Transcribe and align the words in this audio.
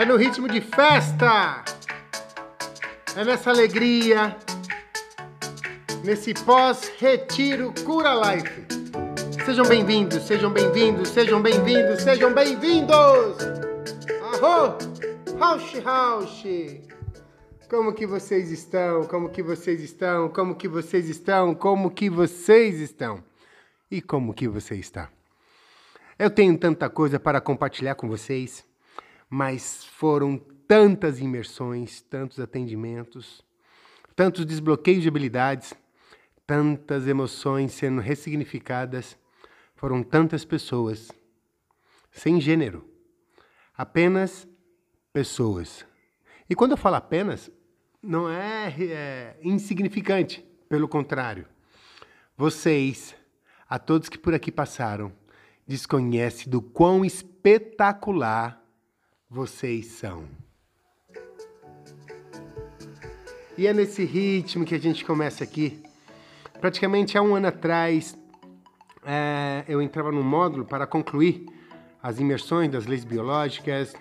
É 0.00 0.04
no 0.06 0.16
ritmo 0.16 0.48
de 0.48 0.62
festa. 0.62 1.62
É 3.14 3.22
nessa 3.22 3.50
alegria. 3.50 4.34
Nesse 6.02 6.32
pós-retiro 6.32 7.70
Cura 7.84 8.14
Life. 8.14 8.64
Sejam 9.44 9.66
bem-vindos, 9.66 10.22
sejam 10.22 10.50
bem-vindos, 10.50 11.10
sejam 11.10 11.42
bem-vindos, 11.42 12.00
sejam 12.00 12.32
bem-vindos! 12.32 13.36
Arro! 14.32 14.78
Rausch, 15.38 15.78
Rausch! 15.84 16.46
Como 17.68 17.92
que 17.92 18.06
vocês 18.06 18.50
estão? 18.50 19.04
Como 19.04 19.28
que 19.28 19.42
vocês 19.42 19.82
estão? 19.82 20.30
Como 20.30 20.54
que 20.54 20.66
vocês 20.66 21.10
estão? 21.10 21.54
Como 21.54 21.90
que 21.90 22.08
vocês 22.08 22.80
estão? 22.80 23.22
E 23.90 24.00
como 24.00 24.32
que 24.32 24.48
você 24.48 24.76
está? 24.76 25.10
Eu 26.18 26.30
tenho 26.30 26.56
tanta 26.56 26.88
coisa 26.88 27.20
para 27.20 27.38
compartilhar 27.38 27.96
com 27.96 28.08
vocês, 28.08 28.64
mas 29.30 29.84
foram 29.84 30.36
tantas 30.66 31.20
imersões, 31.20 32.00
tantos 32.00 32.40
atendimentos, 32.40 33.44
tantos 34.16 34.44
desbloqueios 34.44 35.02
de 35.02 35.08
habilidades, 35.08 35.72
tantas 36.46 37.06
emoções 37.06 37.72
sendo 37.72 38.00
ressignificadas, 38.00 39.16
foram 39.76 40.02
tantas 40.02 40.44
pessoas, 40.44 41.10
sem 42.10 42.40
gênero, 42.40 42.84
apenas 43.78 44.48
pessoas. 45.12 45.86
E 46.48 46.54
quando 46.56 46.72
eu 46.72 46.76
falo 46.76 46.96
apenas, 46.96 47.48
não 48.02 48.28
é, 48.28 48.74
é 48.80 49.38
insignificante, 49.42 50.44
pelo 50.68 50.88
contrário. 50.88 51.46
Vocês, 52.36 53.14
a 53.68 53.78
todos 53.78 54.08
que 54.08 54.18
por 54.18 54.34
aqui 54.34 54.50
passaram, 54.50 55.12
desconhecem 55.66 56.50
do 56.50 56.60
quão 56.60 57.04
espetacular 57.04 58.59
vocês 59.30 59.86
são. 59.86 60.24
E 63.56 63.66
é 63.66 63.72
nesse 63.72 64.04
ritmo 64.04 64.64
que 64.64 64.74
a 64.74 64.78
gente 64.78 65.04
começa 65.04 65.44
aqui. 65.44 65.80
Praticamente 66.60 67.16
há 67.16 67.22
um 67.22 67.36
ano 67.36 67.46
atrás, 67.46 68.18
é, 69.04 69.64
eu 69.68 69.80
entrava 69.80 70.10
no 70.10 70.24
módulo 70.24 70.64
para 70.64 70.84
concluir 70.84 71.46
as 72.02 72.18
imersões 72.18 72.70
das 72.70 72.86
leis 72.86 73.04
biológicas, 73.04 73.94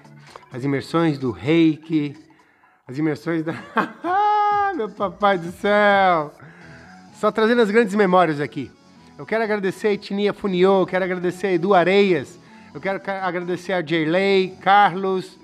as 0.52 0.64
imersões 0.64 1.20
do 1.20 1.30
reiki, 1.30 2.16
as 2.88 2.98
imersões 2.98 3.44
da. 3.44 3.54
Meu 4.76 4.90
papai 4.90 5.38
do 5.38 5.52
céu! 5.52 6.34
Só 7.14 7.32
trazendo 7.32 7.62
as 7.62 7.70
grandes 7.70 7.94
memórias 7.94 8.40
aqui. 8.40 8.72
Eu 9.18 9.26
quero 9.26 9.44
agradecer 9.44 9.90
a 9.90 9.94
Etnia 9.94 10.34
Funiô, 10.34 10.86
quero 10.86 11.04
agradecer 11.04 11.48
a 11.48 11.54
Edu 11.54 11.74
Areias, 11.74 12.39
eu 12.74 12.80
quero 12.80 13.02
agradecer 13.22 13.74
a 13.74 13.86
Jerley, 13.86 14.58
Carlos, 14.62 15.38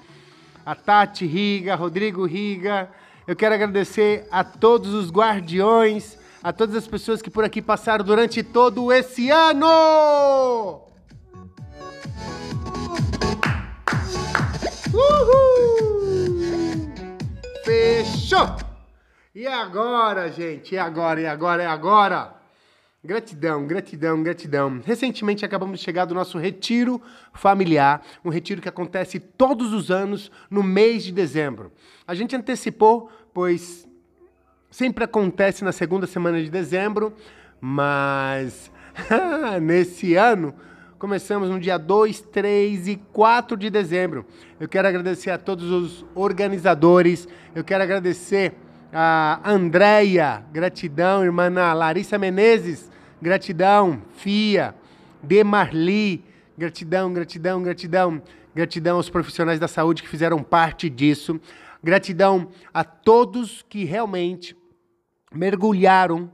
a 0.65 0.75
Tati 0.75 1.25
Riga, 1.25 1.75
Rodrigo 1.75 2.25
Riga. 2.25 2.89
Eu 3.25 3.35
quero 3.35 3.55
agradecer 3.55 4.27
a 4.31 4.43
todos 4.43 4.93
os 4.93 5.09
guardiões, 5.09 6.17
a 6.43 6.53
todas 6.53 6.75
as 6.75 6.87
pessoas 6.87 7.21
que 7.21 7.31
por 7.31 7.43
aqui 7.43 7.61
passaram 7.61 8.05
durante 8.05 8.43
todo 8.43 8.91
esse 8.91 9.31
ano! 9.31 10.83
Uhul! 14.93 16.93
Fechou! 17.65 18.55
E 19.33 19.47
agora, 19.47 20.31
gente? 20.31 20.75
E 20.75 20.77
agora? 20.77 21.19
E 21.19 21.25
agora? 21.25 21.63
E 21.63 21.65
agora? 21.65 22.34
Gratidão, 23.06 23.67
gratidão, 23.67 24.23
gratidão. 24.23 24.81
Recentemente 24.84 25.45
acabamos 25.45 25.78
de 25.78 25.86
chegar 25.86 26.06
do 26.06 26.16
nosso 26.16 26.39
retiro 26.39 27.00
familiar, 27.36 28.02
um 28.23 28.30
retiro 28.31 28.59
que 28.59 28.67
acontece 28.67 29.20
todos 29.20 29.73
os 29.73 29.92
anos 29.92 30.31
no 30.50 30.64
mês 30.64 31.03
de 31.03 31.11
dezembro. 31.11 31.72
A 32.08 32.16
gente 32.16 32.36
antecipou, 32.36 33.11
pois 33.32 33.88
sempre 34.71 35.04
acontece 35.04 35.64
na 35.64 35.71
segunda 35.71 36.08
semana 36.08 36.42
de 36.42 36.49
dezembro, 36.49 37.14
mas 37.61 38.71
nesse 39.61 40.15
ano 40.15 40.55
começamos 40.98 41.48
no 41.52 41.60
dia 41.60 41.77
2, 41.77 42.21
3 42.21 42.88
e 42.88 42.95
4 43.14 43.55
de 43.55 43.70
dezembro. 43.70 44.26
Eu 44.60 44.67
quero 44.67 44.88
agradecer 44.88 45.30
a 45.30 45.38
todos 45.38 45.70
os 45.70 46.04
organizadores, 46.15 47.27
eu 47.54 47.64
quero 47.64 47.83
agradecer 47.83 48.55
a 48.92 49.42
Andréia, 49.45 50.44
gratidão, 50.52 51.23
irmã 51.23 51.49
Larissa 51.76 52.17
Menezes, 52.17 52.95
Gratidão, 53.21 54.02
Fia, 54.15 54.76
Demarli, 55.23 56.23
gratidão, 56.58 57.14
gratidão, 57.14 57.64
gratidão. 57.64 58.21
Gratidão 58.55 58.95
aos 58.95 59.09
profissionais 59.09 59.59
da 59.59 59.67
saúde 59.67 60.02
que 60.02 60.08
fizeram 60.08 60.42
parte 60.42 60.89
disso. 60.89 61.39
Gratidão 61.83 62.49
a 62.73 62.86
todos 62.86 63.61
que 63.67 63.83
realmente 63.83 64.55
mergulharam, 65.33 66.31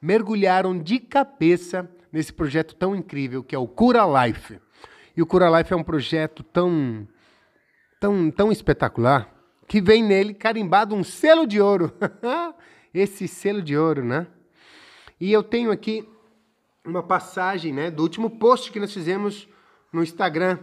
mergulharam 0.00 0.78
de 0.78 0.98
cabeça 0.98 1.90
nesse 2.12 2.32
projeto 2.32 2.74
tão 2.74 2.94
incrível 2.94 3.42
que 3.42 3.54
é 3.54 3.58
o 3.58 3.66
Cura 3.66 4.02
Life. 4.04 4.60
E 5.16 5.22
o 5.22 5.26
Cura 5.26 5.48
Life 5.48 5.72
é 5.72 5.76
um 5.76 5.82
projeto 5.82 6.42
tão 6.42 7.08
tão 7.98 8.30
tão 8.30 8.52
espetacular 8.52 9.32
que 9.66 9.80
vem 9.80 10.02
nele 10.02 10.34
carimbado 10.34 10.94
um 10.94 11.02
selo 11.02 11.46
de 11.46 11.60
ouro. 11.60 11.92
Esse 12.92 13.26
selo 13.26 13.62
de 13.62 13.76
ouro, 13.76 14.04
né? 14.04 14.26
E 15.18 15.32
eu 15.32 15.42
tenho 15.42 15.70
aqui 15.70 16.06
uma 16.84 17.02
passagem 17.02 17.72
né, 17.72 17.90
do 17.90 18.02
último 18.02 18.30
post 18.30 18.70
que 18.70 18.78
nós 18.78 18.92
fizemos 18.92 19.48
no 19.92 20.02
Instagram 20.02 20.58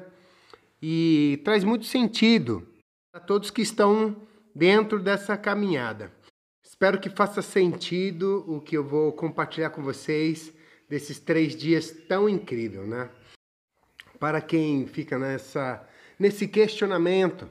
e 0.81 1.41
traz 1.43 1.63
muito 1.63 1.85
sentido 1.85 2.67
para 3.11 3.21
todos 3.21 3.49
que 3.49 3.61
estão 3.61 4.15
dentro 4.53 4.99
dessa 4.99 5.35
caminhada. 5.35 6.11
Espero 6.63 6.99
que 6.99 7.09
faça 7.09 7.41
sentido 7.41 8.45
o 8.47 8.61
que 8.61 8.77
eu 8.77 8.83
vou 8.83 9.11
compartilhar 9.11 9.69
com 9.71 9.81
vocês 9.81 10.53
desses 10.89 11.19
três 11.19 11.55
dias 11.55 11.91
tão 12.07 12.27
incrível, 12.27 12.85
né? 12.85 13.09
Para 14.19 14.41
quem 14.41 14.85
fica 14.87 15.17
nessa 15.17 15.87
nesse 16.19 16.47
questionamento, 16.47 17.49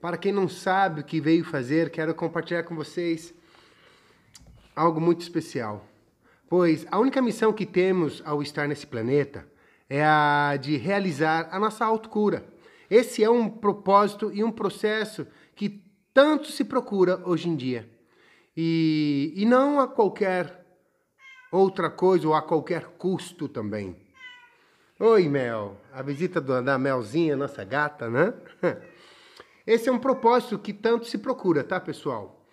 para 0.00 0.16
quem 0.16 0.30
não 0.30 0.48
sabe 0.48 1.00
o 1.00 1.04
que 1.04 1.20
veio 1.20 1.44
fazer, 1.44 1.90
quero 1.90 2.14
compartilhar 2.14 2.62
com 2.62 2.76
vocês 2.76 3.34
algo 4.76 5.00
muito 5.00 5.22
especial. 5.22 5.91
Pois 6.52 6.86
a 6.90 6.98
única 6.98 7.22
missão 7.22 7.50
que 7.50 7.64
temos 7.64 8.20
ao 8.26 8.42
estar 8.42 8.68
nesse 8.68 8.86
planeta 8.86 9.48
é 9.88 10.04
a 10.04 10.54
de 10.60 10.76
realizar 10.76 11.48
a 11.50 11.58
nossa 11.58 11.82
autocura. 11.82 12.44
Esse 12.90 13.24
é 13.24 13.30
um 13.30 13.48
propósito 13.48 14.30
e 14.34 14.44
um 14.44 14.52
processo 14.52 15.26
que 15.56 15.82
tanto 16.12 16.52
se 16.52 16.62
procura 16.62 17.22
hoje 17.24 17.48
em 17.48 17.56
dia. 17.56 17.88
E, 18.54 19.32
e 19.34 19.46
não 19.46 19.80
a 19.80 19.88
qualquer 19.88 20.62
outra 21.50 21.88
coisa 21.88 22.28
ou 22.28 22.34
a 22.34 22.42
qualquer 22.42 22.84
custo 22.98 23.48
também. 23.48 23.96
Oi, 25.00 25.30
Mel. 25.30 25.80
A 25.90 26.02
visita 26.02 26.38
da 26.38 26.78
Melzinha, 26.78 27.34
nossa 27.34 27.64
gata, 27.64 28.10
né? 28.10 28.34
Esse 29.66 29.88
é 29.88 29.92
um 29.92 29.98
propósito 29.98 30.58
que 30.58 30.74
tanto 30.74 31.06
se 31.06 31.16
procura, 31.16 31.64
tá, 31.64 31.80
pessoal? 31.80 32.44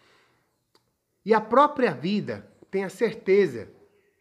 E 1.26 1.34
a 1.34 1.42
própria 1.42 1.92
vida 1.92 2.50
tem 2.72 2.86
a 2.86 2.90
certeza 2.90 3.78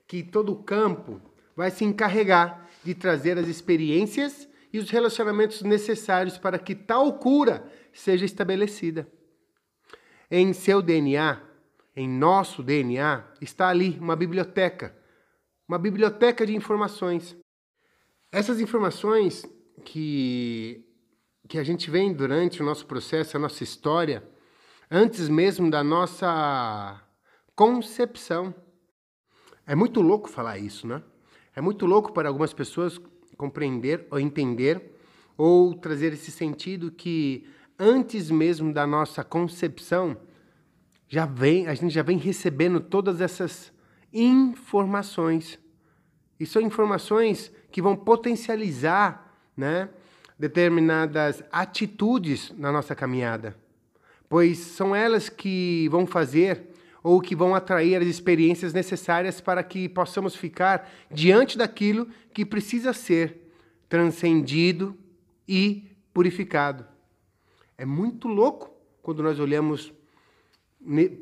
que 0.08 0.22
todo 0.22 0.52
o 0.52 0.62
campo 0.62 1.20
vai 1.54 1.70
se 1.70 1.84
encarregar 1.84 2.66
de 2.82 2.94
trazer 2.94 3.38
as 3.38 3.46
experiências 3.46 4.48
e 4.72 4.78
os 4.78 4.90
relacionamentos 4.90 5.62
necessários 5.62 6.38
para 6.38 6.58
que 6.58 6.74
tal 6.74 7.18
cura 7.18 7.70
seja 7.92 8.24
estabelecida. 8.24 9.06
Em 10.30 10.52
seu 10.52 10.80
DNA, 10.82 11.40
em 11.94 12.08
nosso 12.08 12.62
DNA, 12.62 13.24
está 13.40 13.68
ali 13.68 13.98
uma 14.00 14.16
biblioteca, 14.16 14.96
uma 15.68 15.78
biblioteca 15.78 16.46
de 16.46 16.56
informações. 16.56 17.36
Essas 18.32 18.60
informações 18.60 19.44
que, 19.84 20.84
que 21.48 21.58
a 21.58 21.64
gente 21.64 21.90
vem 21.90 22.12
durante 22.12 22.62
o 22.62 22.64
nosso 22.64 22.86
processo, 22.86 23.36
a 23.36 23.40
nossa 23.40 23.62
história, 23.62 24.22
antes 24.90 25.28
mesmo 25.28 25.70
da 25.70 25.82
nossa 25.82 27.02
concepção. 27.54 28.54
É 29.68 29.74
muito 29.74 30.00
louco 30.00 30.30
falar 30.30 30.56
isso, 30.56 30.86
né? 30.86 31.02
É 31.54 31.60
muito 31.60 31.84
louco 31.84 32.10
para 32.10 32.26
algumas 32.26 32.54
pessoas 32.54 32.98
compreender 33.36 34.06
ou 34.10 34.18
entender 34.18 34.98
ou 35.36 35.74
trazer 35.74 36.14
esse 36.14 36.30
sentido 36.30 36.90
que 36.90 37.46
antes 37.78 38.30
mesmo 38.30 38.72
da 38.72 38.86
nossa 38.86 39.22
concepção 39.22 40.16
já 41.06 41.26
vem, 41.26 41.66
a 41.66 41.74
gente 41.74 41.92
já 41.92 42.02
vem 42.02 42.16
recebendo 42.16 42.80
todas 42.80 43.20
essas 43.20 43.70
informações. 44.10 45.58
E 46.40 46.46
são 46.46 46.62
informações 46.62 47.52
que 47.70 47.82
vão 47.82 47.94
potencializar, 47.94 49.38
né, 49.54 49.90
determinadas 50.38 51.42
atitudes 51.52 52.54
na 52.56 52.72
nossa 52.72 52.94
caminhada. 52.94 53.54
Pois 54.30 54.56
são 54.56 54.96
elas 54.96 55.28
que 55.28 55.88
vão 55.90 56.06
fazer 56.06 56.68
ou 57.02 57.20
que 57.20 57.34
vão 57.34 57.54
atrair 57.54 58.00
as 58.00 58.08
experiências 58.08 58.72
necessárias 58.72 59.40
para 59.40 59.62
que 59.62 59.88
possamos 59.88 60.34
ficar 60.34 60.90
diante 61.10 61.56
daquilo 61.56 62.08
que 62.32 62.44
precisa 62.44 62.92
ser 62.92 63.52
transcendido 63.88 64.96
e 65.46 65.90
purificado. 66.12 66.86
É 67.76 67.86
muito 67.86 68.28
louco 68.28 68.70
quando 69.02 69.22
nós 69.22 69.38
olhamos 69.38 69.92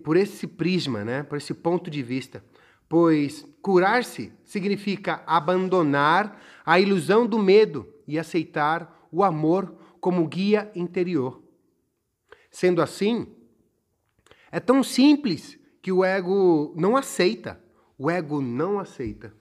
por 0.03 0.17
esse 0.17 0.47
prisma, 0.47 1.05
né? 1.05 1.23
por 1.23 1.39
esse 1.39 1.55
ponto 1.55 1.91
de 1.91 2.03
vista. 2.03 2.43
Pois 2.89 3.47
curar-se 3.61 4.33
significa 4.45 5.23
abandonar 5.27 6.41
a 6.65 6.79
ilusão 6.79 7.27
do 7.27 7.39
medo 7.39 7.93
e 8.07 8.19
aceitar 8.19 9.07
o 9.11 9.23
amor 9.25 9.75
como 10.01 10.27
guia 10.27 10.71
interior. 10.75 11.43
Sendo 12.51 12.81
assim, 12.81 13.27
é 14.51 14.61
tão 14.61 14.83
simples 14.83 15.59
que 15.87 15.93
o 15.93 16.05
ego 16.05 16.75
não 16.75 16.97
aceita. 16.97 17.61
O 17.97 18.11
ego 18.11 18.41
não 18.41 18.81
aceita. 18.81 19.33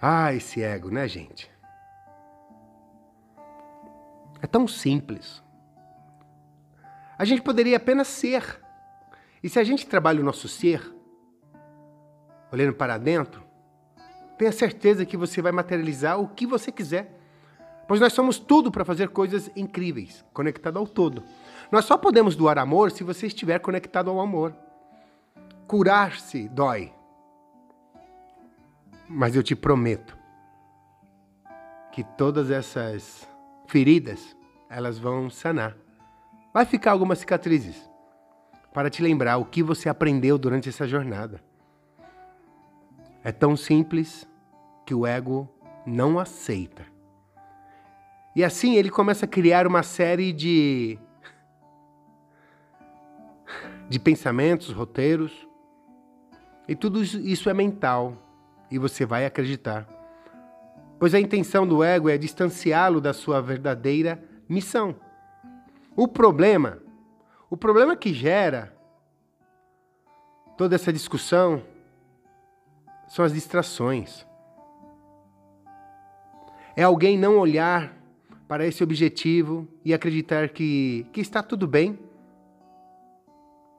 Ah, 0.00 0.34
esse 0.34 0.60
ego, 0.60 0.90
né, 0.90 1.06
gente? 1.06 1.48
É 4.40 4.48
tão 4.48 4.66
simples. 4.66 5.40
A 7.16 7.24
gente 7.24 7.40
poderia 7.40 7.76
apenas 7.76 8.08
ser. 8.08 8.60
E 9.40 9.48
se 9.48 9.60
a 9.60 9.62
gente 9.62 9.86
trabalha 9.86 10.20
o 10.20 10.24
nosso 10.24 10.48
ser, 10.48 10.82
olhando 12.50 12.74
para 12.74 12.98
dentro, 12.98 13.44
tenha 14.36 14.50
certeza 14.50 15.06
que 15.06 15.16
você 15.16 15.40
vai 15.40 15.52
materializar 15.52 16.18
o 16.18 16.26
que 16.26 16.48
você 16.48 16.72
quiser. 16.72 17.16
Pois 17.86 18.00
nós 18.00 18.12
somos 18.12 18.40
tudo 18.40 18.72
para 18.72 18.84
fazer 18.84 19.10
coisas 19.10 19.52
incríveis, 19.54 20.24
conectado 20.32 20.80
ao 20.80 20.86
todo. 20.88 21.22
Nós 21.72 21.86
só 21.86 21.96
podemos 21.96 22.36
doar 22.36 22.58
amor 22.58 22.90
se 22.90 23.02
você 23.02 23.26
estiver 23.26 23.58
conectado 23.58 24.10
ao 24.10 24.20
amor. 24.20 24.54
Curar-se 25.66 26.46
dói. 26.50 26.92
Mas 29.08 29.34
eu 29.34 29.42
te 29.42 29.56
prometo 29.56 30.14
que 31.90 32.04
todas 32.04 32.50
essas 32.50 33.26
feridas, 33.66 34.36
elas 34.68 34.98
vão 34.98 35.30
sanar. 35.30 35.74
Vai 36.52 36.66
ficar 36.66 36.92
algumas 36.92 37.20
cicatrizes 37.20 37.90
para 38.74 38.90
te 38.90 39.02
lembrar 39.02 39.38
o 39.38 39.44
que 39.46 39.62
você 39.62 39.88
aprendeu 39.88 40.36
durante 40.36 40.68
essa 40.68 40.86
jornada. 40.86 41.42
É 43.24 43.32
tão 43.32 43.56
simples 43.56 44.28
que 44.84 44.92
o 44.94 45.06
ego 45.06 45.48
não 45.86 46.18
aceita. 46.18 46.84
E 48.36 48.44
assim 48.44 48.74
ele 48.74 48.90
começa 48.90 49.24
a 49.24 49.28
criar 49.28 49.66
uma 49.66 49.82
série 49.82 50.34
de 50.34 50.98
de 53.88 53.98
pensamentos, 53.98 54.70
roteiros. 54.70 55.46
E 56.66 56.74
tudo 56.74 57.02
isso 57.02 57.50
é 57.50 57.54
mental 57.54 58.16
e 58.70 58.78
você 58.78 59.04
vai 59.04 59.26
acreditar. 59.26 59.86
Pois 60.98 61.14
a 61.14 61.20
intenção 61.20 61.66
do 61.66 61.82
ego 61.82 62.08
é 62.08 62.16
distanciá-lo 62.16 63.00
da 63.00 63.12
sua 63.12 63.40
verdadeira 63.40 64.22
missão. 64.48 64.94
O 65.96 66.06
problema, 66.06 66.78
o 67.50 67.56
problema 67.56 67.96
que 67.96 68.14
gera 68.14 68.72
toda 70.56 70.74
essa 70.74 70.92
discussão 70.92 71.62
são 73.08 73.24
as 73.24 73.32
distrações. 73.32 74.26
É 76.74 76.82
alguém 76.82 77.18
não 77.18 77.36
olhar 77.36 77.94
para 78.48 78.66
esse 78.66 78.82
objetivo 78.82 79.68
e 79.84 79.92
acreditar 79.92 80.48
que, 80.48 81.06
que 81.12 81.20
está 81.20 81.42
tudo 81.42 81.66
bem, 81.66 81.98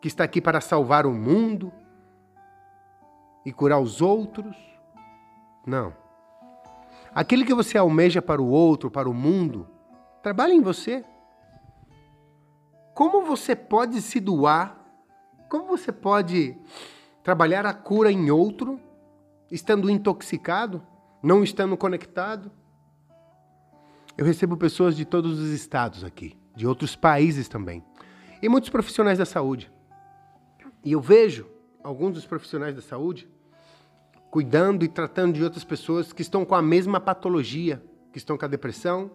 que 0.03 0.09
está 0.09 0.25
aqui 0.25 0.41
para 0.41 0.59
salvar 0.59 1.05
o 1.05 1.13
mundo 1.13 1.71
e 3.45 3.53
curar 3.53 3.79
os 3.79 4.01
outros. 4.01 4.53
Não. 5.65 5.95
Aquele 7.15 7.45
que 7.45 7.53
você 7.53 7.77
almeja 7.77 8.21
para 8.21 8.41
o 8.41 8.49
outro, 8.49 8.91
para 8.91 9.09
o 9.09 9.13
mundo, 9.13 9.65
trabalha 10.21 10.51
em 10.51 10.59
você. 10.59 11.05
Como 12.93 13.25
você 13.25 13.55
pode 13.55 14.01
se 14.01 14.19
doar? 14.19 14.77
Como 15.47 15.67
você 15.67 15.89
pode 15.89 16.57
trabalhar 17.23 17.65
a 17.65 17.73
cura 17.73 18.11
em 18.11 18.29
outro, 18.29 18.81
estando 19.49 19.89
intoxicado, 19.89 20.85
não 21.23 21.45
estando 21.45 21.77
conectado? 21.77 22.51
Eu 24.17 24.25
recebo 24.25 24.57
pessoas 24.57 24.97
de 24.97 25.05
todos 25.05 25.39
os 25.39 25.51
estados 25.51 26.03
aqui, 26.03 26.37
de 26.53 26.67
outros 26.67 26.93
países 26.93 27.47
também, 27.47 27.81
e 28.41 28.49
muitos 28.49 28.69
profissionais 28.69 29.17
da 29.17 29.25
saúde. 29.25 29.71
E 30.83 30.91
eu 30.91 31.01
vejo 31.01 31.47
alguns 31.83 32.13
dos 32.13 32.25
profissionais 32.25 32.75
da 32.75 32.81
saúde 32.81 33.27
cuidando 34.29 34.83
e 34.83 34.87
tratando 34.87 35.33
de 35.33 35.43
outras 35.43 35.63
pessoas 35.63 36.11
que 36.11 36.23
estão 36.23 36.43
com 36.43 36.55
a 36.55 36.61
mesma 36.61 36.99
patologia, 36.99 37.83
que 38.11 38.17
estão 38.17 38.35
com 38.35 38.43
a 38.43 38.47
depressão, 38.47 39.11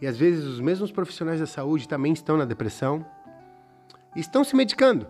e 0.00 0.06
às 0.06 0.16
vezes 0.16 0.44
os 0.44 0.60
mesmos 0.60 0.92
profissionais 0.92 1.40
da 1.40 1.46
saúde 1.46 1.88
também 1.88 2.12
estão 2.12 2.36
na 2.36 2.44
depressão 2.44 3.04
e 4.14 4.20
estão 4.20 4.44
se 4.44 4.54
medicando. 4.54 5.06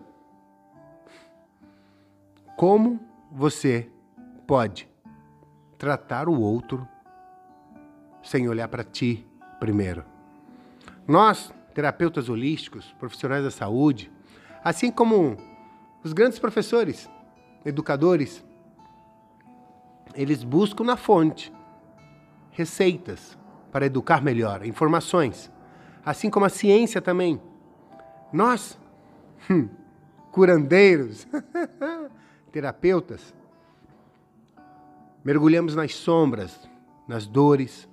Como 2.56 3.00
você 3.32 3.90
pode 4.46 4.88
tratar 5.76 6.28
o 6.28 6.40
outro 6.40 6.86
sem 8.22 8.48
olhar 8.48 8.68
para 8.68 8.84
ti 8.84 9.26
primeiro? 9.58 10.04
Nós, 11.04 11.52
terapeutas 11.74 12.28
holísticos, 12.28 12.94
profissionais 12.98 13.42
da 13.42 13.50
saúde, 13.50 14.08
assim 14.62 14.90
como 14.90 15.36
os 16.04 16.12
grandes 16.12 16.38
professores, 16.38 17.08
educadores, 17.64 18.44
eles 20.14 20.42
buscam 20.42 20.84
na 20.84 20.96
fonte 20.96 21.52
receitas, 22.50 23.36
para 23.72 23.86
educar 23.86 24.22
melhor, 24.22 24.64
informações. 24.66 25.50
Assim 26.04 26.28
como 26.28 26.44
a 26.44 26.50
ciência 26.50 27.00
também. 27.00 27.40
Nós, 28.30 28.78
hum, 29.50 29.68
curandeiros, 30.30 31.26
terapeutas, 32.52 33.34
mergulhamos 35.24 35.74
nas 35.74 35.94
sombras, 35.94 36.68
nas 37.08 37.26
dores. 37.26 37.88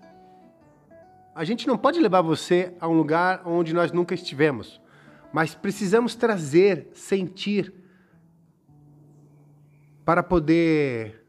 A 1.34 1.46
gente 1.46 1.66
não 1.66 1.78
pode 1.78 2.00
levar 2.00 2.22
você 2.22 2.74
a 2.82 2.88
um 2.88 2.98
lugar 2.98 3.44
onde 3.46 3.74
nós 3.74 3.94
nunca 3.94 4.14
estivemos, 4.14 4.82
mas 5.32 5.56
precisamos 5.56 6.16
trazer, 6.16 6.90
sentir, 6.92 7.74
para 10.10 10.24
poder 10.24 11.24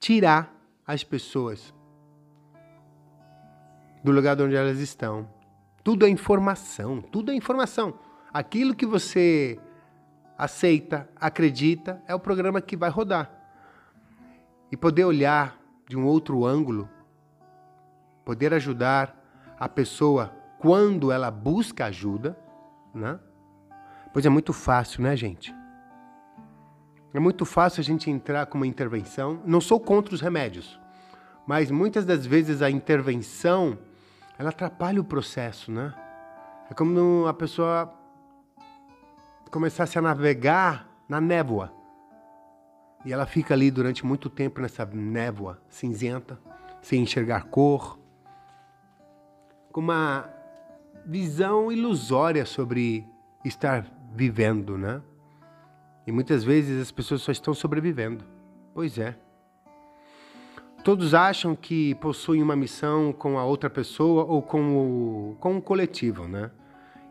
tirar 0.00 0.52
as 0.84 1.04
pessoas 1.04 1.72
do 4.02 4.10
lugar 4.10 4.42
onde 4.42 4.56
elas 4.56 4.80
estão. 4.80 5.30
Tudo 5.84 6.04
é 6.04 6.08
informação, 6.08 7.00
tudo 7.00 7.30
é 7.30 7.36
informação. 7.36 8.00
Aquilo 8.32 8.74
que 8.74 8.84
você 8.84 9.60
aceita, 10.36 11.08
acredita, 11.14 12.02
é 12.08 12.14
o 12.16 12.18
programa 12.18 12.60
que 12.60 12.76
vai 12.76 12.90
rodar. 12.90 13.30
E 14.72 14.76
poder 14.76 15.04
olhar 15.04 15.56
de 15.88 15.96
um 15.96 16.04
outro 16.04 16.44
ângulo, 16.44 16.90
poder 18.24 18.52
ajudar 18.54 19.16
a 19.56 19.68
pessoa 19.68 20.34
quando 20.58 21.12
ela 21.12 21.30
busca 21.30 21.86
ajuda, 21.86 22.36
né? 22.92 23.20
Pois 24.12 24.26
é 24.26 24.28
muito 24.28 24.52
fácil, 24.52 25.00
né, 25.00 25.14
gente? 25.14 25.54
É 27.16 27.18
muito 27.18 27.46
fácil 27.46 27.80
a 27.80 27.82
gente 27.82 28.10
entrar 28.10 28.44
com 28.44 28.58
uma 28.58 28.66
intervenção. 28.66 29.40
Não 29.46 29.58
sou 29.58 29.80
contra 29.80 30.14
os 30.14 30.20
remédios, 30.20 30.78
mas 31.46 31.70
muitas 31.70 32.04
das 32.04 32.26
vezes 32.26 32.60
a 32.60 32.70
intervenção 32.70 33.78
ela 34.38 34.50
atrapalha 34.50 35.00
o 35.00 35.04
processo, 35.04 35.72
né? 35.72 35.94
É 36.70 36.74
como 36.74 37.26
a 37.26 37.32
pessoa 37.32 37.90
começasse 39.50 39.98
a 39.98 40.02
navegar 40.02 40.86
na 41.08 41.18
névoa. 41.18 41.72
E 43.02 43.14
ela 43.14 43.24
fica 43.24 43.54
ali 43.54 43.70
durante 43.70 44.04
muito 44.04 44.28
tempo 44.28 44.60
nessa 44.60 44.84
névoa 44.84 45.58
cinzenta, 45.70 46.38
sem 46.82 47.00
enxergar 47.00 47.44
cor, 47.44 47.98
com 49.72 49.80
uma 49.80 50.28
visão 51.06 51.72
ilusória 51.72 52.44
sobre 52.44 53.08
estar 53.42 53.86
vivendo, 54.12 54.76
né? 54.76 55.00
E 56.06 56.12
muitas 56.12 56.44
vezes 56.44 56.80
as 56.80 56.92
pessoas 56.92 57.22
só 57.22 57.32
estão 57.32 57.52
sobrevivendo. 57.52 58.24
Pois 58.72 58.98
é. 58.98 59.16
Todos 60.84 61.14
acham 61.14 61.56
que 61.56 61.94
possuem 61.96 62.42
uma 62.42 62.54
missão 62.54 63.12
com 63.12 63.38
a 63.38 63.44
outra 63.44 63.68
pessoa 63.68 64.24
ou 64.24 64.40
com 64.40 65.32
o, 65.32 65.36
com 65.40 65.56
o 65.56 65.62
coletivo, 65.62 66.28
né? 66.28 66.50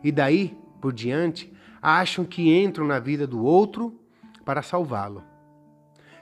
E 0.02 0.10
daí 0.10 0.56
por 0.80 0.92
diante, 0.92 1.52
acham 1.80 2.24
que 2.24 2.56
entram 2.56 2.86
na 2.86 2.98
vida 2.98 3.26
do 3.26 3.44
outro 3.44 3.98
para 4.44 4.62
salvá-lo. 4.62 5.24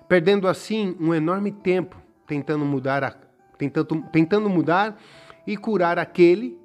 Perdendo 0.08 0.48
assim 0.48 0.96
um 1.00 1.14
enorme 1.14 1.52
tempo 1.52 1.96
tentando 2.26 2.64
mudar, 2.64 3.04
a, 3.04 3.10
tentando, 3.58 4.02
tentando 4.10 4.48
mudar 4.48 4.98
e 5.46 5.56
curar 5.56 5.98
aquele 5.98 6.58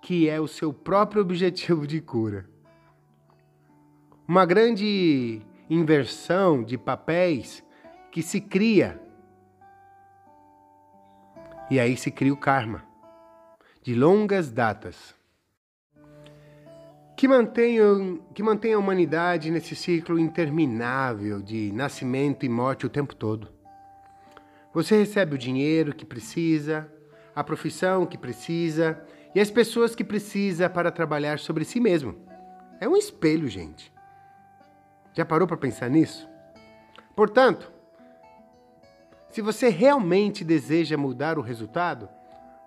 que 0.00 0.28
é 0.28 0.40
o 0.40 0.48
seu 0.48 0.72
próprio 0.72 1.20
objetivo 1.22 1.86
de 1.86 2.00
cura. 2.00 2.48
Uma 4.28 4.44
grande 4.44 5.40
inversão 5.70 6.64
de 6.64 6.76
papéis 6.76 7.64
que 8.10 8.22
se 8.22 8.40
cria 8.40 9.00
e 11.70 11.78
aí 11.78 11.96
se 11.96 12.10
cria 12.10 12.32
o 12.32 12.36
karma. 12.36 12.84
de 13.82 13.94
longas 13.94 14.50
datas 14.50 15.14
que 17.16 17.28
mantenham, 17.28 18.20
que 18.34 18.42
mantenham 18.42 18.80
a 18.80 18.82
humanidade 18.82 19.48
nesse 19.48 19.76
ciclo 19.76 20.18
interminável 20.18 21.40
de 21.40 21.70
nascimento 21.72 22.44
e 22.44 22.48
morte 22.48 22.84
o 22.84 22.90
tempo 22.90 23.14
todo. 23.14 23.48
Você 24.74 24.98
recebe 24.98 25.36
o 25.36 25.38
dinheiro 25.38 25.94
que 25.94 26.04
precisa, 26.04 26.92
a 27.32 27.44
profissão 27.44 28.04
que 28.04 28.18
precisa 28.18 29.00
e 29.32 29.40
as 29.40 29.52
pessoas 29.52 29.94
que 29.94 30.02
precisa 30.02 30.68
para 30.68 30.90
trabalhar 30.90 31.38
sobre 31.38 31.64
si 31.64 31.78
mesmo. 31.78 32.16
É 32.80 32.88
um 32.88 32.96
espelho, 32.96 33.48
gente. 33.48 33.95
Já 35.16 35.24
parou 35.24 35.48
para 35.48 35.56
pensar 35.56 35.88
nisso? 35.88 36.28
Portanto, 37.16 37.72
se 39.30 39.40
você 39.40 39.70
realmente 39.70 40.44
deseja 40.44 40.98
mudar 40.98 41.38
o 41.38 41.42
resultado, 41.42 42.06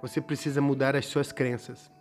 você 0.02 0.20
precisa 0.20 0.60
mudar 0.60 0.96
as 0.96 1.06
suas 1.06 1.32
crenças. 1.32 1.92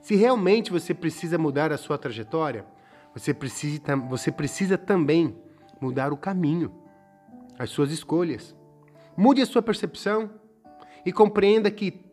Se 0.00 0.14
realmente 0.14 0.70
você 0.70 0.94
precisa 0.94 1.36
mudar 1.36 1.72
a 1.72 1.76
sua 1.76 1.98
trajetória, 1.98 2.64
você 3.12 3.34
precisa, 3.34 3.96
você 4.08 4.30
precisa 4.30 4.78
também 4.78 5.36
mudar 5.80 6.12
o 6.12 6.16
caminho, 6.16 6.72
as 7.58 7.70
suas 7.70 7.90
escolhas. 7.90 8.54
Mude 9.16 9.42
a 9.42 9.46
sua 9.46 9.60
percepção 9.60 10.30
e 11.04 11.12
compreenda 11.12 11.68
que 11.68 12.06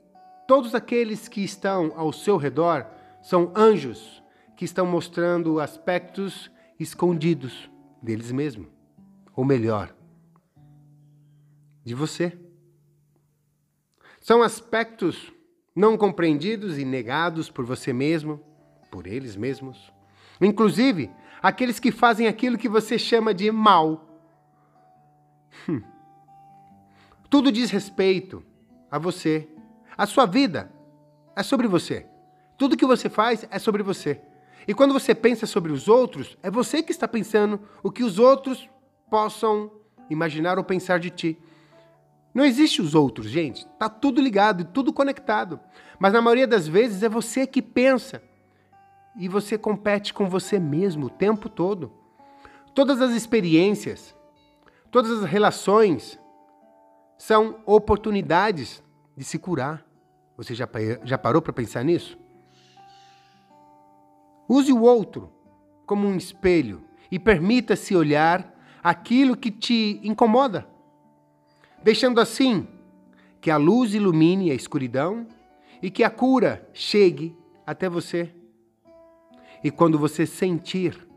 todos 0.47 0.73
aqueles 0.73 1.27
que 1.27 1.43
estão 1.43 1.93
ao 1.95 2.11
seu 2.11 2.37
redor 2.37 2.87
são 3.21 3.53
anjos 3.55 4.23
que 4.55 4.65
estão 4.65 4.87
mostrando 4.87 5.59
aspectos 5.59 6.49
escondidos 6.79 7.71
deles 8.03 8.31
mesmos, 8.33 8.67
ou 9.33 9.45
melhor, 9.45 9.95
de 11.85 11.95
você. 11.95 12.37
São 14.19 14.43
aspectos 14.43 15.31
não 15.73 15.97
compreendidos 15.97 16.77
e 16.77 16.83
negados 16.83 17.49
por 17.49 17.65
você 17.65 17.93
mesmo, 17.93 18.41
por 18.91 19.07
eles 19.07 19.37
mesmos. 19.37 19.91
Inclusive, 20.41 21.09
aqueles 21.41 21.79
que 21.79 21.91
fazem 21.91 22.27
aquilo 22.27 22.57
que 22.57 22.67
você 22.67 22.99
chama 22.99 23.33
de 23.33 23.49
mal. 23.51 24.07
Hum. 25.67 25.81
Tudo 27.29 27.51
diz 27.51 27.71
respeito 27.71 28.43
a 28.91 28.99
você. 28.99 29.47
A 29.97 30.05
sua 30.05 30.25
vida 30.25 30.71
é 31.35 31.41
sobre 31.41 31.67
você. 31.67 32.05
Tudo 32.57 32.77
que 32.77 32.85
você 32.85 33.09
faz 33.09 33.47
é 33.49 33.57
sobre 33.57 33.81
você. 33.81 34.21
E 34.67 34.73
quando 34.73 34.93
você 34.93 35.13
pensa 35.13 35.45
sobre 35.45 35.71
os 35.71 35.87
outros, 35.87 36.37
é 36.41 36.49
você 36.49 36.81
que 36.81 36.91
está 36.91 37.07
pensando 37.07 37.59
o 37.81 37.91
que 37.91 38.03
os 38.03 38.19
outros 38.19 38.69
possam 39.09 39.71
imaginar 40.09 40.57
ou 40.57 40.63
pensar 40.63 40.99
de 40.99 41.09
ti. 41.09 41.37
Não 42.33 42.43
existe 42.43 42.81
os 42.81 42.95
outros, 42.95 43.27
gente. 43.27 43.67
Tá 43.77 43.87
tudo 43.89 44.21
ligado 44.21 44.61
e 44.61 44.65
tudo 44.65 44.93
conectado. 44.93 45.59
Mas 45.99 46.13
na 46.13 46.21
maioria 46.21 46.47
das 46.47 46.67
vezes 46.67 47.03
é 47.03 47.09
você 47.09 47.45
que 47.45 47.61
pensa. 47.61 48.21
E 49.17 49.27
você 49.27 49.57
compete 49.57 50.13
com 50.13 50.27
você 50.27 50.57
mesmo 50.57 51.05
o 51.05 51.09
tempo 51.09 51.47
todo. 51.47 51.91
Todas 52.73 53.01
as 53.01 53.11
experiências, 53.11 54.15
todas 54.89 55.11
as 55.11 55.29
relações 55.29 56.19
são 57.17 57.59
oportunidades 57.65 58.81
de 59.15 59.23
se 59.23 59.37
curar. 59.37 59.85
Você 60.35 60.55
já, 60.55 60.67
já 61.03 61.17
parou 61.17 61.41
para 61.41 61.53
pensar 61.53 61.83
nisso? 61.83 62.17
Use 64.47 64.71
o 64.71 64.81
outro 64.81 65.31
como 65.85 66.07
um 66.07 66.15
espelho 66.15 66.83
e 67.11 67.19
permita-se 67.19 67.95
olhar 67.95 68.53
aquilo 68.83 69.37
que 69.37 69.51
te 69.51 69.99
incomoda 70.03 70.73
deixando 71.83 72.21
assim 72.21 72.67
que 73.41 73.51
a 73.51 73.57
luz 73.57 73.93
ilumine 73.93 74.49
a 74.49 74.55
escuridão 74.55 75.27
e 75.81 75.91
que 75.91 76.03
a 76.03 76.09
cura 76.09 76.67
chegue 76.73 77.35
até 77.67 77.89
você. 77.89 78.33
E 79.61 79.69
quando 79.69 79.99
você 79.99 80.25
sentir 80.25 81.07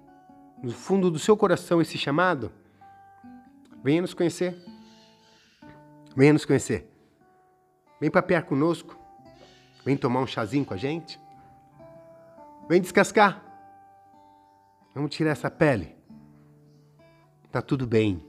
no 0.63 0.73
fundo 0.73 1.11
do 1.11 1.19
seu 1.19 1.37
coração 1.37 1.81
esse 1.81 1.97
chamado, 1.97 2.51
venha 3.83 4.03
nos 4.03 4.13
conhecer. 4.13 4.57
Venha 6.17 6.33
nos 6.33 6.45
conhecer. 6.45 6.91
Vem 8.01 8.11
papear 8.11 8.45
conosco. 8.45 8.99
Vem 9.85 9.97
tomar 9.97 10.21
um 10.21 10.27
chazinho 10.27 10.65
com 10.65 10.75
a 10.75 10.77
gente. 10.77 11.21
Vem 12.69 12.81
descascar. 12.81 13.43
Vamos 14.95 15.15
tirar 15.15 15.31
essa 15.31 15.51
pele. 15.51 15.95
Tá 17.53 17.63
tudo 17.63 17.87
bem. 17.87 18.23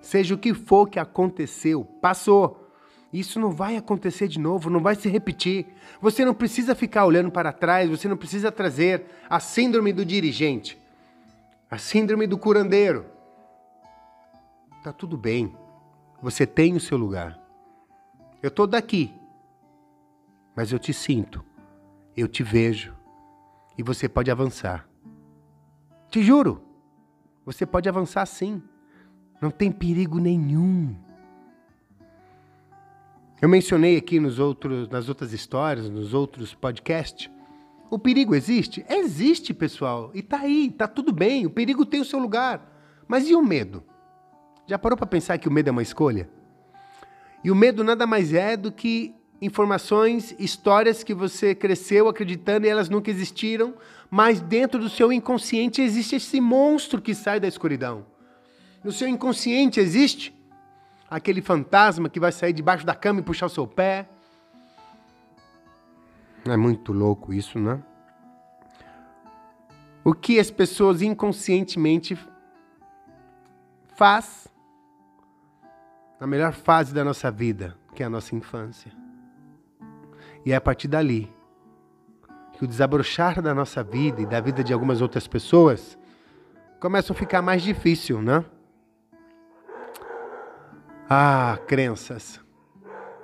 Seja 0.00 0.34
o 0.34 0.38
que 0.38 0.54
for 0.54 0.88
que 0.88 0.98
aconteceu, 0.98 1.84
passou. 1.84 2.68
Isso 3.12 3.40
não 3.40 3.50
vai 3.50 3.76
acontecer 3.76 4.28
de 4.28 4.38
novo, 4.38 4.68
não 4.68 4.80
vai 4.80 4.94
se 4.94 5.08
repetir. 5.08 5.66
Você 6.00 6.24
não 6.24 6.34
precisa 6.34 6.74
ficar 6.74 7.06
olhando 7.06 7.30
para 7.30 7.52
trás, 7.52 7.88
você 7.88 8.06
não 8.06 8.16
precisa 8.16 8.52
trazer 8.52 9.06
a 9.30 9.40
síndrome 9.40 9.92
do 9.92 10.04
dirigente, 10.04 10.78
a 11.70 11.78
síndrome 11.78 12.26
do 12.26 12.36
curandeiro. 12.36 13.06
Tá 14.82 14.92
tudo 14.92 15.16
bem. 15.16 15.56
Você 16.20 16.46
tem 16.46 16.74
o 16.74 16.80
seu 16.80 16.98
lugar. 16.98 17.38
Eu 18.42 18.50
tô 18.50 18.66
daqui. 18.66 19.12
Mas 20.54 20.72
eu 20.72 20.78
te 20.78 20.92
sinto. 20.92 21.44
Eu 22.16 22.28
te 22.28 22.42
vejo. 22.42 22.97
E 23.78 23.82
você 23.82 24.08
pode 24.08 24.30
avançar. 24.30 24.88
Te 26.10 26.20
juro. 26.22 26.60
Você 27.46 27.64
pode 27.64 27.88
avançar 27.88 28.26
sim. 28.26 28.60
Não 29.40 29.50
tem 29.50 29.70
perigo 29.70 30.18
nenhum. 30.18 30.96
Eu 33.40 33.48
mencionei 33.48 33.96
aqui 33.96 34.18
nos 34.18 34.40
outros, 34.40 34.88
nas 34.88 35.08
outras 35.08 35.32
histórias, 35.32 35.88
nos 35.88 36.12
outros 36.12 36.54
podcasts. 36.54 37.30
O 37.88 37.98
perigo 37.98 38.34
existe? 38.34 38.84
Existe, 38.88 39.54
pessoal. 39.54 40.10
E 40.12 40.22
tá 40.22 40.40
aí, 40.40 40.74
tá 40.76 40.88
tudo 40.88 41.12
bem. 41.12 41.46
O 41.46 41.50
perigo 41.50 41.86
tem 41.86 42.00
o 42.00 42.04
seu 42.04 42.18
lugar. 42.18 42.68
Mas 43.06 43.28
e 43.28 43.34
o 43.34 43.42
medo? 43.42 43.84
Já 44.66 44.76
parou 44.76 44.98
para 44.98 45.06
pensar 45.06 45.38
que 45.38 45.48
o 45.48 45.52
medo 45.52 45.68
é 45.68 45.70
uma 45.70 45.82
escolha? 45.82 46.28
E 47.44 47.50
o 47.50 47.54
medo 47.54 47.84
nada 47.84 48.06
mais 48.06 48.34
é 48.34 48.56
do 48.56 48.72
que 48.72 49.14
informações, 49.40 50.34
histórias 50.38 51.04
que 51.04 51.14
você 51.14 51.54
cresceu 51.54 52.08
acreditando 52.08 52.66
e 52.66 52.68
elas 52.68 52.88
nunca 52.88 53.10
existiram, 53.10 53.74
mas 54.10 54.40
dentro 54.40 54.80
do 54.80 54.88
seu 54.88 55.12
inconsciente 55.12 55.80
existe 55.80 56.16
esse 56.16 56.40
monstro 56.40 57.00
que 57.00 57.14
sai 57.14 57.38
da 57.38 57.46
escuridão. 57.46 58.04
No 58.82 58.90
seu 58.90 59.08
inconsciente 59.08 59.78
existe 59.80 60.34
aquele 61.10 61.40
fantasma 61.40 62.08
que 62.08 62.20
vai 62.20 62.32
sair 62.32 62.52
debaixo 62.52 62.84
da 62.84 62.94
cama 62.94 63.20
e 63.20 63.22
puxar 63.22 63.46
o 63.46 63.50
seu 63.50 63.66
pé. 63.66 64.08
É 66.44 66.56
muito 66.56 66.92
louco 66.92 67.32
isso, 67.32 67.58
né? 67.58 67.82
O 70.04 70.14
que 70.14 70.38
as 70.38 70.50
pessoas 70.50 71.02
inconscientemente 71.02 72.18
faz 73.94 74.48
na 76.18 76.26
melhor 76.26 76.52
fase 76.52 76.94
da 76.94 77.04
nossa 77.04 77.30
vida, 77.30 77.76
que 77.94 78.02
é 78.02 78.06
a 78.06 78.10
nossa 78.10 78.34
infância. 78.34 78.90
E 80.48 80.52
é 80.52 80.56
a 80.56 80.60
partir 80.62 80.88
dali 80.88 81.30
que 82.54 82.64
o 82.64 82.66
desabrochar 82.66 83.42
da 83.42 83.54
nossa 83.54 83.84
vida 83.84 84.22
e 84.22 84.24
da 84.24 84.40
vida 84.40 84.64
de 84.64 84.72
algumas 84.72 85.02
outras 85.02 85.28
pessoas 85.28 85.98
começa 86.80 87.12
a 87.12 87.14
ficar 87.14 87.42
mais 87.42 87.60
difícil, 87.60 88.22
né? 88.22 88.42
Ah, 91.06 91.58
crenças. 91.66 92.40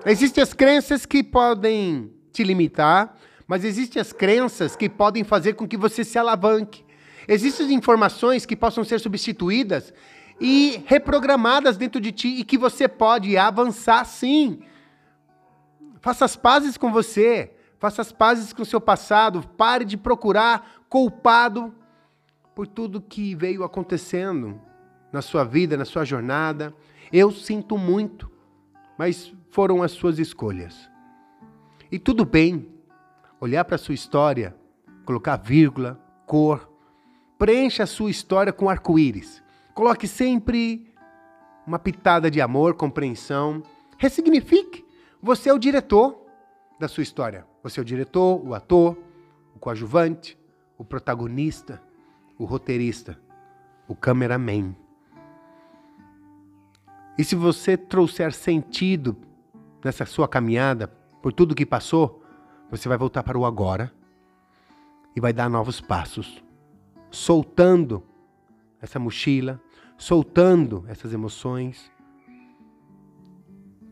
Existem 0.05 0.43
as 0.43 0.53
crenças 0.53 1.07
que 1.07 1.25
podem 1.25 2.13
te 2.31 2.45
limitar, 2.45 3.17
mas 3.47 3.65
existem 3.65 4.03
as 4.03 4.13
crenças 4.13 4.77
que 4.77 4.87
podem 4.87 5.25
fazer 5.25 5.55
com 5.55 5.67
que 5.67 5.79
você 5.79 6.05
se 6.05 6.19
alavanque. 6.19 6.85
Existem 7.27 7.73
informações 7.73 8.45
que 8.45 8.55
possam 8.55 8.85
ser 8.85 9.01
substituídas 9.01 9.95
e 10.39 10.85
reprogramadas 10.85 11.79
dentro 11.79 12.03
de 12.03 12.13
ti 12.13 12.29
e 12.41 12.45
que 12.45 12.59
você 12.59 12.87
pode 12.87 13.35
avançar 13.39 14.05
sim. 14.05 14.61
Faça 16.05 16.27
as 16.27 16.37
pazes 16.37 16.77
com 16.77 16.93
você, 16.93 17.51
faça 17.79 18.03
as 18.03 18.13
pazes 18.13 18.53
com 18.53 18.61
o 18.61 18.67
seu 18.67 18.79
passado, 18.79 19.43
pare 19.57 19.87
de 19.87 19.97
procurar 19.97 20.85
culpado 20.87 21.75
por 22.55 22.67
tudo 22.67 23.01
que 23.01 23.35
veio 23.35 23.65
acontecendo 23.65 24.61
na 25.11 25.23
sua 25.23 25.45
vida, 25.45 25.79
na 25.79 25.87
sua 25.87 26.05
jornada. 26.05 26.75
Eu 27.11 27.33
sinto 27.33 27.79
muito, 27.79 28.31
mas 28.99 29.33
foram 29.51 29.83
as 29.83 29.93
suas 29.93 30.19
escolhas. 30.19 30.91
E 31.91 31.99
tudo 31.99 32.27
bem 32.27 32.69
olhar 33.41 33.65
para 33.65 33.77
a 33.77 33.79
sua 33.79 33.95
história, 33.95 34.55
colocar 35.07 35.37
vírgula, 35.37 35.99
cor, 36.27 36.71
preencha 37.39 37.85
a 37.85 37.87
sua 37.87 38.11
história 38.11 38.53
com 38.53 38.69
arco-íris. 38.69 39.43
Coloque 39.73 40.07
sempre 40.07 40.87
uma 41.67 41.79
pitada 41.79 42.31
de 42.31 42.43
amor, 42.43 42.75
compreensão. 42.75 43.63
Ressignifique. 43.97 44.84
Você 45.25 45.49
é 45.49 45.55
o 45.55 45.59
diretor 45.59 46.21
da 46.79 46.87
sua 46.87 47.03
história. 47.03 47.47
Você 47.63 47.81
é 47.81 47.83
o 47.83 47.85
diretor, 47.85 48.47
o 48.47 48.53
ator, 48.53 48.95
o 49.57 49.59
coadjuvante, 49.59 50.39
o 50.77 50.85
protagonista, 50.85 51.83
o 52.39 52.45
roteirista, 52.45 53.19
o 53.89 53.97
cameraman. 53.97 54.77
E 57.17 57.25
se 57.25 57.35
você 57.35 57.75
trouxer 57.75 58.35
sentido 58.35 59.17
nessa 59.83 60.05
sua 60.05 60.29
caminhada, 60.29 60.89
por 61.23 61.33
tudo 61.33 61.55
que 61.55 61.65
passou, 61.65 62.23
você 62.71 62.87
vai 62.87 62.99
voltar 62.99 63.23
para 63.23 63.39
o 63.39 63.47
agora 63.47 63.91
e 65.17 65.21
vai 65.21 65.33
dar 65.33 65.49
novos 65.49 65.81
passos, 65.81 66.45
soltando 67.11 68.03
essa 68.79 68.99
mochila, 68.99 69.59
soltando 69.97 70.85
essas 70.87 71.15
emoções. 71.15 71.91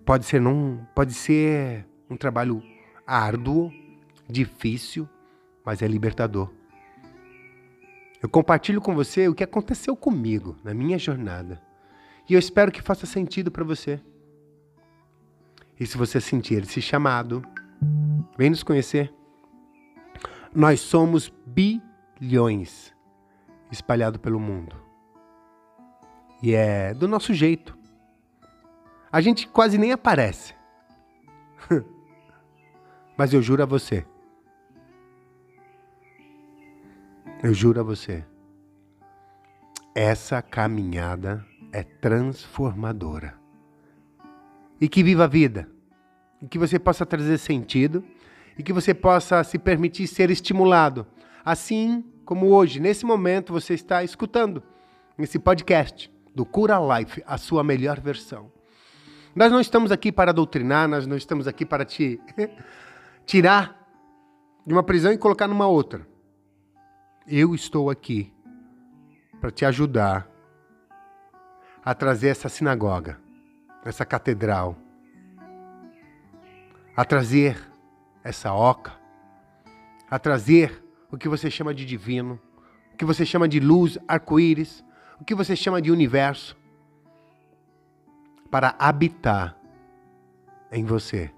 Pode 0.04 0.24
ser 0.24 0.40
não, 0.40 0.86
pode 0.94 1.14
ser 1.14 1.86
um 2.10 2.16
trabalho 2.16 2.62
árduo, 3.06 3.72
difícil, 4.28 5.08
mas 5.64 5.80
é 5.82 5.86
libertador. 5.86 6.50
Eu 8.22 8.28
compartilho 8.28 8.80
com 8.80 8.94
você 8.94 9.28
o 9.28 9.34
que 9.34 9.42
aconteceu 9.44 9.96
comigo 9.96 10.56
na 10.62 10.72
minha 10.72 10.98
jornada. 10.98 11.60
E 12.28 12.34
eu 12.34 12.38
espero 12.38 12.70
que 12.70 12.80
faça 12.80 13.04
sentido 13.04 13.50
para 13.50 13.64
você. 13.64 14.00
E 15.78 15.86
se 15.86 15.98
você 15.98 16.20
sentir 16.20 16.62
esse 16.62 16.80
chamado, 16.80 17.42
vem 18.38 18.50
nos 18.50 18.62
conhecer. 18.62 19.12
Nós 20.54 20.80
somos 20.80 21.32
bilhões 21.46 22.94
espalhados 23.70 24.20
pelo 24.20 24.38
mundo. 24.38 24.76
E 26.42 26.54
é 26.54 26.94
do 26.94 27.08
nosso 27.08 27.32
jeito. 27.34 27.81
A 29.12 29.20
gente 29.20 29.46
quase 29.46 29.76
nem 29.76 29.92
aparece. 29.92 30.54
Mas 33.14 33.34
eu 33.34 33.42
juro 33.42 33.62
a 33.62 33.66
você. 33.66 34.06
Eu 37.42 37.52
juro 37.52 37.80
a 37.80 37.82
você. 37.82 38.24
Essa 39.94 40.40
caminhada 40.40 41.44
é 41.70 41.82
transformadora. 41.82 43.34
E 44.80 44.88
que 44.88 45.02
viva 45.02 45.24
a 45.24 45.28
vida. 45.28 45.68
E 46.40 46.48
que 46.48 46.58
você 46.58 46.78
possa 46.78 47.04
trazer 47.04 47.36
sentido. 47.36 48.02
E 48.56 48.62
que 48.62 48.72
você 48.72 48.94
possa 48.94 49.44
se 49.44 49.58
permitir 49.58 50.06
ser 50.06 50.30
estimulado. 50.30 51.06
Assim 51.44 52.02
como 52.24 52.46
hoje, 52.46 52.80
nesse 52.80 53.04
momento, 53.04 53.52
você 53.52 53.74
está 53.74 54.02
escutando 54.02 54.62
esse 55.18 55.38
podcast 55.38 56.10
do 56.34 56.46
Cura 56.46 56.78
Life, 56.78 57.22
a 57.26 57.36
sua 57.36 57.62
melhor 57.62 58.00
versão. 58.00 58.50
Nós 59.34 59.50
não 59.50 59.60
estamos 59.60 59.90
aqui 59.90 60.12
para 60.12 60.30
doutrinar, 60.30 60.86
nós 60.86 61.06
não 61.06 61.16
estamos 61.16 61.48
aqui 61.48 61.64
para 61.64 61.86
te 61.86 62.20
tirar 63.24 63.82
de 64.66 64.74
uma 64.74 64.82
prisão 64.82 65.10
e 65.10 65.16
colocar 65.16 65.48
numa 65.48 65.66
outra. 65.66 66.06
Eu 67.26 67.54
estou 67.54 67.88
aqui 67.88 68.30
para 69.40 69.50
te 69.50 69.64
ajudar 69.64 70.28
a 71.82 71.94
trazer 71.94 72.28
essa 72.28 72.48
sinagoga, 72.48 73.18
essa 73.84 74.04
catedral, 74.04 74.76
a 76.94 77.04
trazer 77.04 77.56
essa 78.22 78.52
oca, 78.52 78.92
a 80.10 80.18
trazer 80.18 80.84
o 81.10 81.16
que 81.16 81.28
você 81.28 81.50
chama 81.50 81.72
de 81.72 81.86
divino, 81.86 82.38
o 82.92 82.96
que 82.98 83.04
você 83.04 83.24
chama 83.24 83.48
de 83.48 83.58
luz, 83.58 83.98
arco-íris, 84.06 84.84
o 85.18 85.24
que 85.24 85.34
você 85.34 85.56
chama 85.56 85.80
de 85.80 85.90
universo, 85.90 86.56
para 88.52 88.76
habitar 88.78 89.56
em 90.70 90.84
você. 90.84 91.30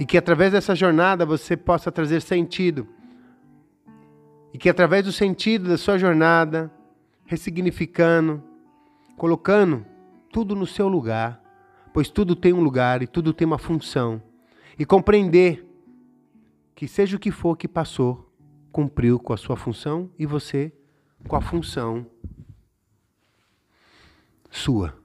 E 0.00 0.04
que 0.04 0.18
através 0.18 0.50
dessa 0.50 0.74
jornada 0.74 1.24
você 1.24 1.56
possa 1.56 1.92
trazer 1.92 2.20
sentido. 2.20 2.88
E 4.52 4.58
que 4.58 4.68
através 4.68 5.04
do 5.04 5.12
sentido 5.12 5.68
da 5.68 5.78
sua 5.78 5.96
jornada, 5.96 6.72
ressignificando, 7.24 8.42
colocando 9.16 9.86
tudo 10.32 10.56
no 10.56 10.66
seu 10.66 10.88
lugar, 10.88 11.40
pois 11.94 12.10
tudo 12.10 12.34
tem 12.34 12.52
um 12.52 12.64
lugar 12.64 13.00
e 13.00 13.06
tudo 13.06 13.32
tem 13.32 13.46
uma 13.46 13.58
função. 13.58 14.20
E 14.76 14.84
compreender 14.84 15.64
que 16.74 16.88
seja 16.88 17.16
o 17.16 17.20
que 17.20 17.30
for 17.30 17.56
que 17.56 17.68
passou, 17.68 18.28
cumpriu 18.72 19.20
com 19.20 19.32
a 19.32 19.36
sua 19.36 19.56
função 19.56 20.10
e 20.18 20.26
você 20.26 20.72
com 21.28 21.36
a 21.36 21.40
função 21.40 22.04
sua. 24.50 25.00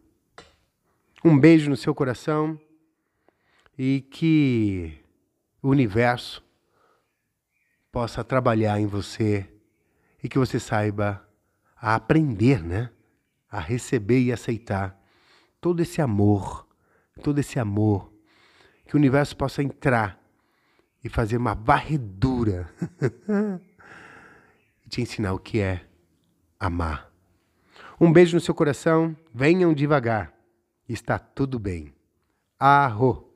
Um 1.28 1.38
beijo 1.38 1.70
no 1.70 1.76
seu 1.76 1.94
coração 1.94 2.58
e 3.78 4.00
que 4.00 4.98
o 5.62 5.68
universo 5.68 6.42
possa 7.92 8.24
trabalhar 8.24 8.80
em 8.80 8.86
você 8.86 9.46
e 10.24 10.30
que 10.30 10.40
você 10.40 10.58
saiba 10.58 11.22
a 11.76 11.96
aprender, 11.96 12.64
né? 12.64 12.92
A 13.52 13.60
receber 13.60 14.22
e 14.22 14.32
aceitar 14.32 14.98
todo 15.60 15.82
esse 15.82 16.02
amor, 16.02 16.66
todo 17.22 17.40
esse 17.40 17.60
amor, 17.60 18.10
que 18.86 18.96
o 18.96 18.98
universo 18.98 19.36
possa 19.36 19.62
entrar 19.62 20.18
e 21.04 21.10
fazer 21.10 21.36
uma 21.36 21.54
varredura 21.54 22.74
e 24.86 24.88
te 24.88 25.02
ensinar 25.02 25.34
o 25.34 25.40
que 25.40 25.60
é 25.60 25.86
amar. 26.58 27.12
Um 28.00 28.14
beijo 28.14 28.34
no 28.34 28.40
seu 28.40 28.56
coração, 28.56 29.14
venham 29.34 29.74
devagar, 29.74 30.37
está 30.94 31.20
tudo 31.20 31.60
bem. 31.60 31.94
Arro! 32.60 33.27